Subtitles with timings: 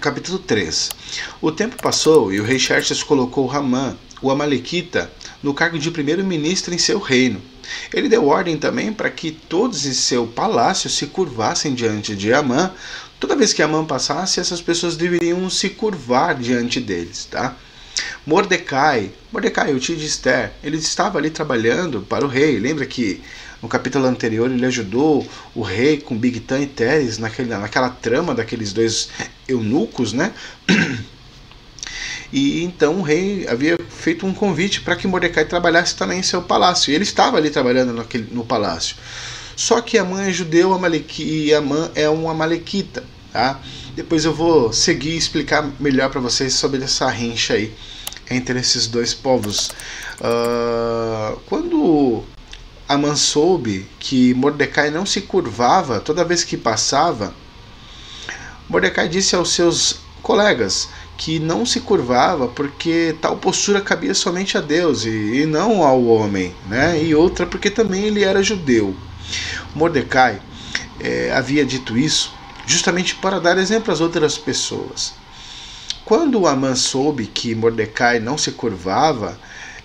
[0.00, 0.88] Capítulo 3
[1.42, 6.72] O tempo passou e o rei Xerxes colocou Ramã, o Amalequita, no cargo de primeiro-ministro
[6.72, 7.38] em seu reino.
[7.92, 12.72] Ele deu ordem também para que todos em seu palácio se curvassem diante de Amã.
[13.18, 17.54] Toda vez que Amã passasse, essas pessoas deveriam se curvar diante deles, tá?
[18.26, 22.58] Mordecai, Mordecai, o tio de Esther, ele estava ali trabalhando para o rei.
[22.58, 23.22] Lembra que
[23.62, 28.72] no capítulo anterior ele ajudou o rei com Bigtan e Teres naquele, naquela trama daqueles
[28.72, 29.10] dois
[29.50, 30.32] eunucos, né?
[32.32, 36.40] E então o rei havia feito um convite para que Mordecai trabalhasse também em seu
[36.40, 36.90] palácio.
[36.90, 38.96] E ele estava ali trabalhando naquele, no palácio.
[39.56, 40.78] Só que Amã é judeu
[41.18, 43.04] e Amã é um amalequita.
[43.32, 43.60] Tá?
[43.94, 47.72] Depois eu vou seguir e explicar melhor para vocês sobre essa rincha aí
[48.30, 49.70] entre esses dois povos.
[50.20, 52.24] Uh, quando
[52.88, 57.34] Amã soube que Mordecai não se curvava toda vez que passava,
[58.70, 64.60] Mordecai disse aos seus colegas que não se curvava porque tal postura cabia somente a
[64.60, 67.02] Deus e, e não ao homem, né?
[67.02, 68.94] E outra porque também ele era judeu.
[69.74, 70.40] Mordecai
[71.00, 72.32] é, havia dito isso
[72.64, 75.14] justamente para dar exemplo às outras pessoas.
[76.04, 79.36] Quando Amã soube que Mordecai não se curvava,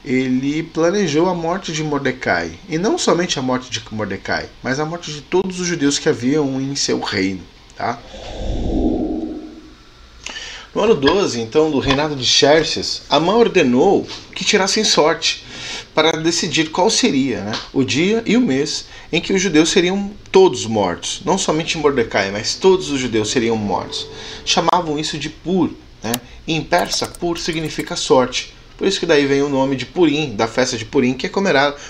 [0.03, 2.59] ele planejou a morte de Mordecai.
[2.69, 6.07] E não somente a morte de Mordecai, mas a morte de todos os judeus que
[6.07, 7.41] haviam em seu reino.
[7.75, 7.99] Tá?
[10.85, 15.43] No ano 12, então, do reinado de Xerxes, Amã ordenou que tirassem sorte
[15.95, 20.11] para decidir qual seria né, o dia e o mês em que os judeus seriam
[20.31, 21.23] todos mortos.
[21.25, 24.07] Não somente Mordecai, mas todos os judeus seriam mortos.
[24.45, 25.71] Chamavam isso de Pur,
[26.03, 26.11] né?
[26.47, 28.53] Em persa, Pur significa sorte.
[28.77, 31.31] Por isso que daí vem o nome de Purim, da festa de Purim, que é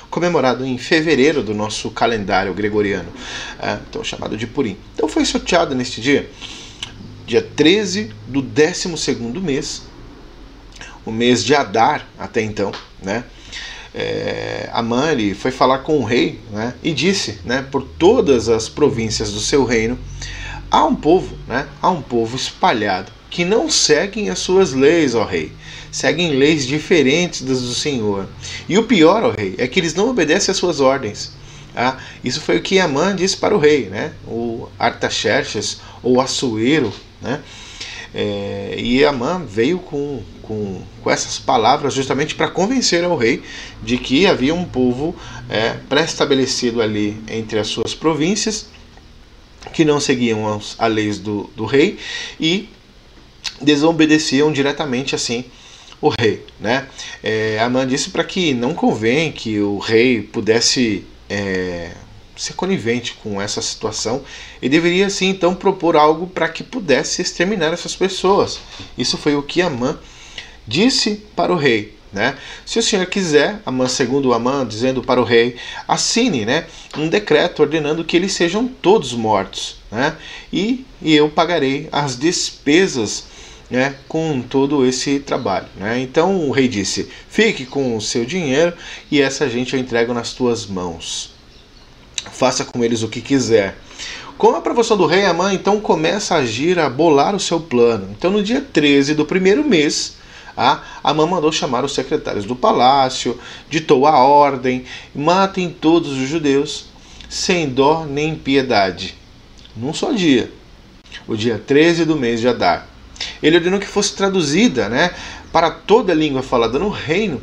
[0.09, 3.09] comemorado em fevereiro do nosso calendário gregoriano.
[3.61, 4.77] É, então chamado de Purim.
[4.93, 6.29] Então foi sorteado neste dia,
[7.25, 8.87] dia 13 do 12
[9.41, 9.83] mês,
[11.05, 13.23] o mês de Adar até então, né?
[13.93, 19.31] É, Amã foi falar com o rei né, e disse né, por todas as províncias
[19.31, 19.97] do seu reino
[20.69, 25.25] há um povo, né, há um povo espalhado que não seguem as suas leis, ó
[25.25, 25.51] rei.
[25.91, 28.29] Seguem leis diferentes das do Senhor.
[28.67, 31.33] E o pior, ó rei, é que eles não obedecem às suas ordens.
[31.75, 34.13] Ah, isso foi o que Amã disse para o rei, né?
[34.25, 36.93] o Artaxerxes, ou Assuero.
[37.21, 37.41] Né?
[38.13, 43.43] É, e Amã veio com, com, com essas palavras justamente para convencer ao rei
[43.83, 45.13] de que havia um povo
[45.49, 48.67] é, pré-estabelecido ali entre as suas províncias
[49.73, 51.97] que não seguiam as, as leis do, do rei
[52.39, 52.69] e
[53.59, 55.43] desobedeciam diretamente assim
[55.99, 56.45] o rei.
[56.59, 56.87] Né?
[57.21, 61.91] É, Amã disse para que não convém que o rei pudesse é,
[62.35, 64.23] ser conivente com essa situação
[64.61, 68.59] e deveria sim então propor algo para que pudesse exterminar essas pessoas.
[68.97, 69.97] Isso foi o que Amã
[70.67, 71.95] disse para o rei.
[72.11, 72.37] Né?
[72.65, 76.65] Se o senhor quiser, Amã, segundo Amã, dizendo para o rei, assine né,
[76.97, 80.15] um decreto ordenando que eles sejam todos mortos, né?
[80.51, 83.25] e, e eu pagarei as despesas
[83.69, 85.67] né, com todo esse trabalho.
[85.75, 85.99] Né?
[85.99, 88.73] Então o rei disse: Fique com o seu dinheiro
[89.11, 91.34] e essa gente eu entrego nas tuas mãos.
[92.31, 93.77] Faça com eles o que quiser.
[94.37, 98.09] Com a aprovação do rei, Amã então começa a agir, a bolar o seu plano.
[98.17, 100.17] Então, no dia 13 do primeiro mês,
[100.57, 106.85] a Amã mandou chamar os secretários do palácio, ditou a ordem: matem todos os judeus,
[107.29, 109.15] sem dó nem piedade,
[109.75, 110.51] num só dia,
[111.27, 112.89] o dia 13 do mês de Adar
[113.41, 115.11] ele ordenou que fosse traduzida né,
[115.51, 117.41] para toda a língua falada no reino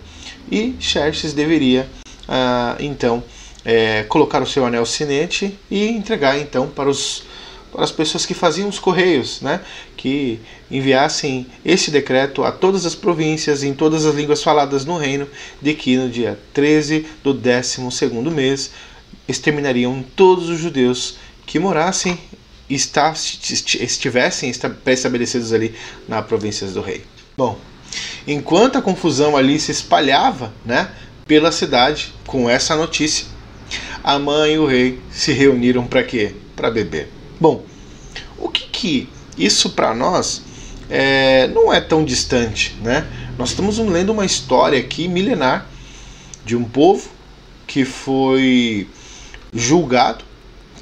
[0.50, 1.88] e Xerxes deveria
[2.28, 3.22] ah, então
[3.64, 7.24] é, colocar o seu anel sinete e entregar então para os
[7.72, 9.62] para as pessoas que faziam os correios, né,
[9.96, 10.38] que
[10.70, 15.26] enviassem esse decreto a todas as províncias em todas as línguas faladas no reino,
[15.60, 17.80] de que no dia 13 do 12
[18.30, 18.72] mês
[19.26, 22.18] exterminariam todos os judeus que morassem
[22.68, 24.52] está, estivessem
[24.84, 25.75] pré-estabelecidos ali
[26.06, 27.02] na província do rei.
[27.37, 27.58] Bom,
[28.26, 30.90] enquanto a confusão ali se espalhava né,
[31.26, 33.31] pela cidade com essa notícia,
[34.02, 36.34] a mãe e o rei se reuniram para quê?
[36.56, 37.08] Para beber.
[37.40, 37.64] Bom,
[38.38, 40.43] o que, que isso para nós
[40.90, 43.06] é, não é tão distante, né?
[43.38, 45.66] Nós estamos lendo uma história aqui milenar
[46.44, 47.08] de um povo
[47.66, 48.87] que foi
[49.54, 50.25] julgado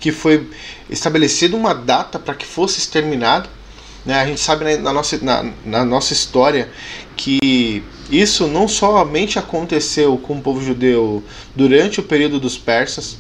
[0.01, 0.49] que foi
[0.89, 3.49] estabelecida uma data para que fosse exterminado.
[4.05, 4.15] Né?
[4.15, 6.71] A gente sabe na nossa, na, na nossa história
[7.15, 11.23] que isso não somente aconteceu com o povo judeu
[11.55, 13.19] durante o período dos persas,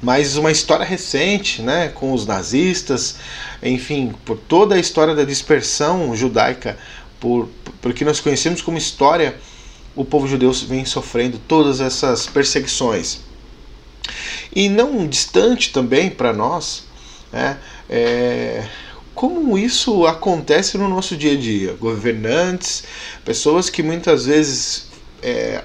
[0.00, 3.16] mas uma história recente, né, com os nazistas,
[3.62, 6.78] enfim, por toda a história da dispersão judaica,
[7.20, 7.48] por,
[7.80, 9.36] por que nós conhecemos como história,
[9.94, 13.20] o povo judeu vem sofrendo todas essas perseguições.
[14.54, 16.84] E não distante também para nós,
[17.32, 17.58] né,
[17.90, 18.64] é,
[19.18, 21.72] como isso acontece no nosso dia a dia.
[21.72, 22.84] Governantes,
[23.24, 24.86] pessoas que muitas vezes
[25.20, 25.60] é,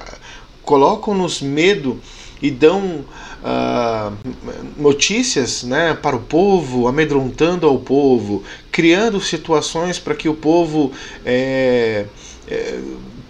[0.63, 2.01] colocam-nos medo
[2.41, 3.05] e dão
[3.43, 4.17] uh,
[4.75, 10.91] notícias né, para o povo, amedrontando ao povo, criando situações para que o povo
[11.23, 12.07] é,
[12.47, 12.79] é,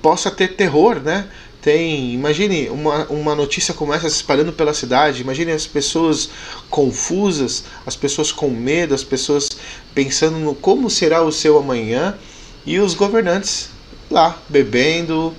[0.02, 1.28] possa ter terror, né?
[1.64, 6.30] Tem, imagine uma, uma notícia como essa se espalhando pela cidade, imagine as pessoas
[6.70, 9.50] confusas, as pessoas com medo, as pessoas
[9.96, 12.18] pensando no como será o seu amanhã
[12.66, 13.70] e os governantes
[14.12, 15.34] lá bebendo,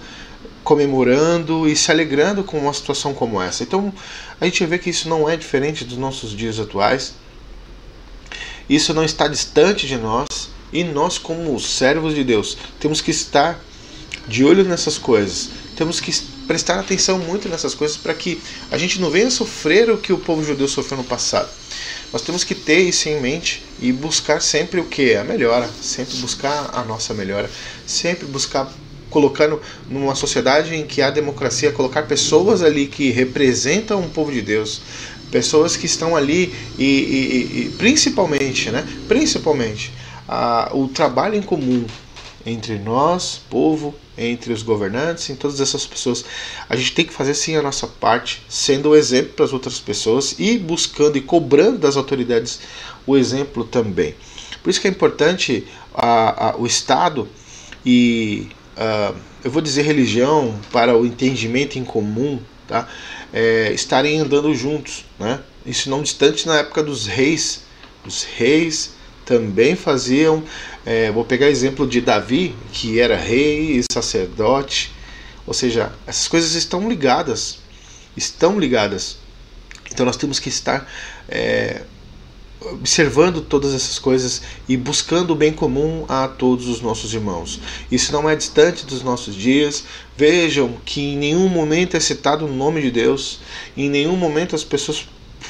[0.62, 3.62] comemorando e se alegrando com uma situação como essa.
[3.62, 3.92] Então
[4.40, 7.12] a gente vê que isso não é diferente dos nossos dias atuais.
[8.66, 10.26] Isso não está distante de nós
[10.72, 13.60] e nós, como servos de Deus, temos que estar
[14.26, 15.50] de olho nessas coisas.
[15.76, 16.12] Temos que
[16.46, 18.40] prestar atenção muito nessas coisas para que
[18.70, 21.48] a gente não venha sofrer o que o povo judeu sofreu no passado.
[22.12, 25.16] Nós temos que ter isso em mente e buscar sempre o que?
[25.16, 27.50] A melhora, sempre buscar a nossa melhora,
[27.86, 28.72] sempre buscar
[29.10, 34.42] colocando numa sociedade em que há democracia, colocar pessoas ali que representam o povo de
[34.42, 34.80] Deus,
[35.30, 39.92] pessoas que estão ali e, e, e principalmente, né, principalmente
[40.28, 41.86] a, o trabalho em comum
[42.46, 46.24] entre nós, povo, entre os governantes, em todas essas pessoas.
[46.68, 49.78] A gente tem que fazer sim a nossa parte, sendo o exemplo para as outras
[49.78, 52.60] pessoas e buscando e cobrando das autoridades
[53.06, 54.14] o exemplo também.
[54.62, 57.28] Por isso que é importante a, a, o Estado
[57.84, 59.14] e uh,
[59.44, 62.88] eu vou dizer religião para o entendimento em comum, tá?
[63.32, 65.40] É, estarem andando juntos, né?
[65.66, 67.62] Isso não distante na época dos reis.
[68.06, 68.92] Os reis
[69.24, 70.42] também faziam.
[70.84, 74.92] É, vou pegar exemplo de Davi, que era rei e sacerdote.
[75.46, 77.58] Ou seja, essas coisas estão ligadas.
[78.16, 79.18] Estão ligadas.
[79.90, 80.90] Então nós temos que estar
[81.28, 81.82] é,
[82.72, 87.60] observando todas essas coisas e buscando o bem comum a todos os nossos irmãos.
[87.90, 89.84] Isso não é distante dos nossos dias.
[90.16, 93.40] Vejam que em nenhum momento é citado o nome de Deus,
[93.76, 95.06] em nenhum momento as pessoas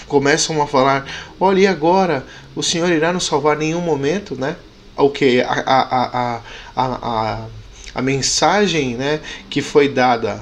[0.07, 1.07] começam a falar:
[1.41, 2.27] olha, e agora?
[2.55, 3.57] O Senhor irá nos salvar?
[3.57, 4.57] Em nenhum momento, né?
[4.97, 5.41] O que?
[5.41, 6.41] A, a, a,
[6.77, 7.47] a,
[7.95, 9.21] a, mensagem né,
[9.51, 10.41] que foi dada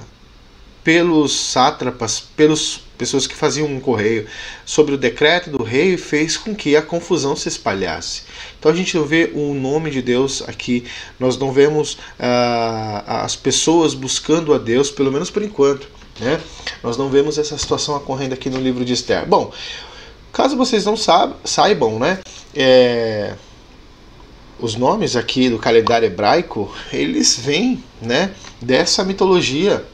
[0.84, 4.26] pelos sátrapas, pelos pessoas que faziam um correio
[4.64, 8.22] sobre o decreto do rei fez com que a confusão se espalhasse.
[8.58, 10.84] Então a gente não vê o nome de Deus aqui,
[11.18, 15.88] nós não vemos ah, as pessoas buscando a Deus, pelo menos por enquanto.
[16.22, 16.40] Né?
[16.82, 19.26] Nós não vemos essa situação ocorrendo aqui no livro de Esther.
[19.26, 19.52] Bom,
[20.32, 22.20] caso vocês não saibam, né?
[22.54, 23.34] É,
[24.60, 28.30] os nomes aqui do calendário hebraico, eles vêm né,
[28.60, 29.84] dessa mitologia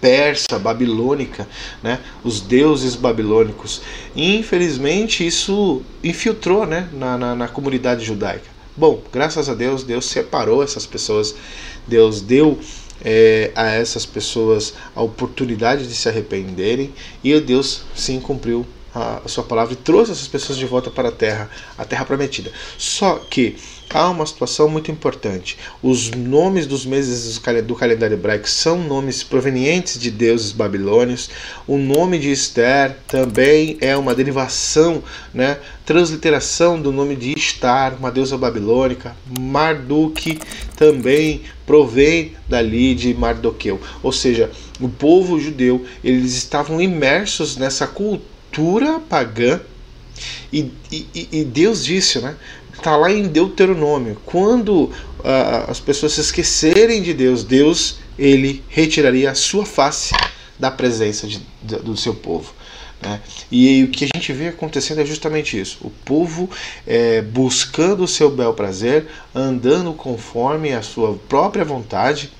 [0.00, 1.48] persa, babilônica,
[1.82, 1.98] né?
[2.22, 3.82] os deuses babilônicos.
[4.14, 6.88] Infelizmente isso infiltrou né?
[6.92, 8.52] na, na, na comunidade judaica.
[8.76, 11.34] Bom, graças a Deus, Deus separou essas pessoas,
[11.86, 12.58] Deus deu
[13.04, 19.42] é, a essas pessoas a oportunidade de se arrependerem e Deus sim cumpriu a sua
[19.42, 22.52] palavra e trouxe essas pessoas de volta para a terra, a terra prometida.
[22.76, 23.56] Só que
[23.88, 25.58] há uma situação muito importante.
[25.82, 31.30] Os nomes dos meses do calendário hebraico são nomes provenientes de deuses babilônios.
[31.66, 38.10] O nome de Esther também é uma derivação, né, transliteração do nome de Estar, uma
[38.10, 39.16] deusa babilônica.
[39.38, 40.38] Marduk
[40.76, 43.80] também provém dali de Mardoqueu.
[44.02, 49.60] Ou seja, o povo judeu, eles estavam imersos nessa cultura pagã
[50.52, 52.36] e, e, e Deus disse, né?
[52.72, 54.20] Está lá em Deuteronômio.
[54.26, 54.92] Quando uh,
[55.68, 60.14] as pessoas se esquecerem de Deus, Deus ele retiraria a sua face
[60.58, 62.52] da presença de, do seu povo.
[63.02, 63.20] Né?
[63.50, 66.48] E o que a gente vê acontecendo é justamente isso: o povo
[66.86, 72.30] é, buscando o seu bel prazer, andando conforme a sua própria vontade,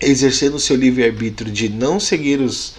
[0.00, 2.74] exercendo o seu livre-arbítrio de não seguir os,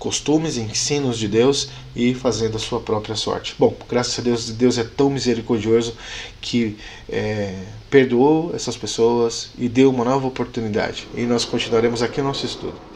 [0.00, 3.54] costumes, ensinos de Deus e fazendo a sua própria sorte.
[3.58, 5.94] Bom, graças a Deus, Deus é tão misericordioso
[6.40, 6.76] que
[7.08, 7.54] é,
[7.90, 11.06] perdoou essas pessoas e deu uma nova oportunidade.
[11.14, 12.89] E nós continuaremos aqui o nosso estudo.